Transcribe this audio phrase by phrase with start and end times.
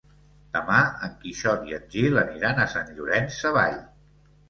[0.55, 0.77] Demà
[1.09, 3.83] en Quixot i en Gil aniran a Sant Llorenç Savall.